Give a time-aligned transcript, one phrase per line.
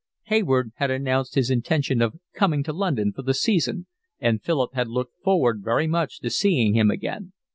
[0.23, 3.85] Hayward had announced his intention of coming to London for the season,
[4.19, 7.33] and Philip had looked forward very much to seeing him again.